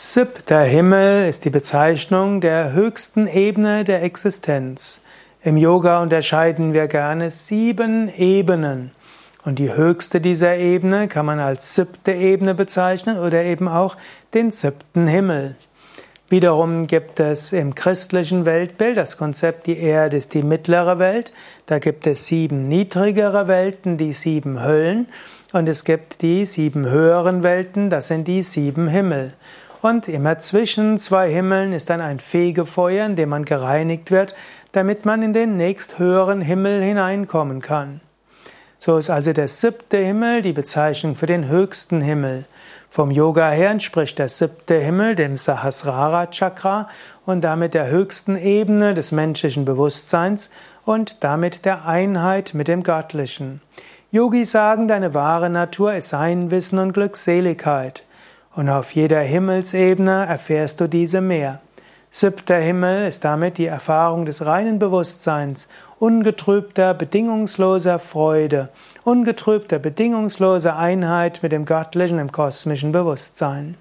[0.00, 5.00] Siebter Himmel ist die Bezeichnung der höchsten Ebene der Existenz.
[5.42, 8.92] Im Yoga unterscheiden wir gerne sieben Ebenen.
[9.44, 13.96] Und die höchste dieser Ebene kann man als siebte Ebene bezeichnen oder eben auch
[14.34, 15.56] den siebten Himmel.
[16.28, 21.32] Wiederum gibt es im christlichen Weltbild das Konzept, die Erde ist die mittlere Welt.
[21.66, 25.08] Da gibt es sieben niedrigere Welten, die sieben Höllen.
[25.52, 29.32] Und es gibt die sieben höheren Welten, das sind die sieben Himmel.
[29.80, 34.34] Und immer zwischen zwei Himmeln ist dann ein Fegefeuer, in dem man gereinigt wird,
[34.72, 38.00] damit man in den nächsthöheren Himmel hineinkommen kann.
[38.80, 42.44] So ist also der siebte Himmel die Bezeichnung für den höchsten Himmel.
[42.90, 46.88] Vom Yoga her entspricht der siebte Himmel dem Sahasrara Chakra
[47.26, 50.50] und damit der höchsten Ebene des menschlichen Bewusstseins
[50.84, 53.60] und damit der Einheit mit dem Göttlichen.
[54.10, 58.04] Yogis sagen, deine wahre Natur ist Sein, Wissen und Glückseligkeit.
[58.58, 61.60] Und auf jeder Himmelsebene erfährst du diese mehr.
[62.10, 65.68] Siebter Himmel ist damit die Erfahrung des reinen Bewusstseins,
[66.00, 68.70] ungetrübter, bedingungsloser Freude,
[69.04, 73.76] ungetrübter, bedingungsloser Einheit mit dem göttlichen, im kosmischen Bewusstsein.